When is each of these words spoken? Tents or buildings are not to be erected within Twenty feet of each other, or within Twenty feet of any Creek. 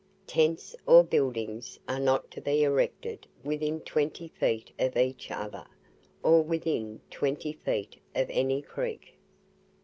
Tents 0.25 0.75
or 0.87 1.03
buildings 1.03 1.77
are 1.87 1.99
not 1.99 2.31
to 2.31 2.41
be 2.41 2.63
erected 2.63 3.27
within 3.43 3.79
Twenty 3.81 4.29
feet 4.29 4.71
of 4.79 4.97
each 4.97 5.29
other, 5.29 5.67
or 6.23 6.41
within 6.41 7.01
Twenty 7.11 7.53
feet 7.53 7.97
of 8.15 8.27
any 8.31 8.63
Creek. 8.63 9.13